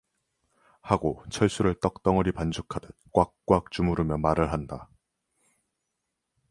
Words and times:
하고 0.81 1.23
철수를 1.29 1.75
떡덩어리 1.79 2.31
반죽하듯 2.31 2.97
꽉꽉 3.13 3.69
주무르며 3.69 4.17
말을 4.17 4.51
한다. 4.51 4.89